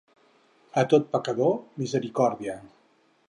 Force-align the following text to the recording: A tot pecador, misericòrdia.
A 0.83 0.83
tot 0.93 1.05
pecador, 1.17 1.53
misericòrdia. 1.83 2.57